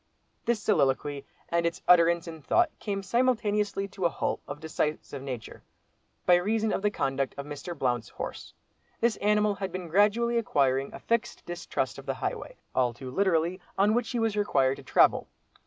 This 0.45 0.59
soliloquy, 0.59 1.25
and 1.49 1.63
its 1.63 1.83
utterance 1.87 2.27
in 2.27 2.41
thought 2.41 2.71
came 2.79 3.03
simultaneously 3.03 3.87
to 3.89 4.05
a 4.05 4.09
halt 4.09 4.41
of 4.47 4.57
a 4.57 4.61
decisive 4.61 5.21
nature, 5.21 5.61
by 6.25 6.37
reason 6.37 6.73
of 6.73 6.81
the 6.81 6.89
conduct 6.89 7.35
of 7.37 7.45
Mr. 7.45 7.77
Blount's 7.77 8.09
horse. 8.09 8.55
This 8.99 9.17
animal 9.17 9.53
had 9.53 9.71
been 9.71 9.89
gradually 9.89 10.39
acquiring 10.39 10.91
a 10.91 10.99
fixed 10.99 11.45
distrust 11.45 11.99
of 11.99 12.07
the 12.07 12.15
highway—all 12.15 12.95
too 12.95 13.11
literally—on 13.11 13.93
which 13.93 14.09
he 14.09 14.17
was 14.17 14.35
required 14.35 14.77
to 14.77 14.83
travel. 14.83 15.27